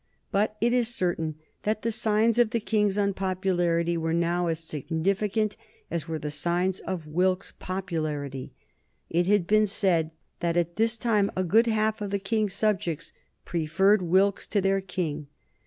[0.31, 5.55] But it is certain that the signs of the King's unpopularity were now as significant
[5.91, 8.51] as were the signs of Wilkes's popularity.
[9.11, 10.09] It had been said
[10.39, 13.13] that at this time a good half of the King's subjects
[13.45, 15.27] preferred Wilkes to their King.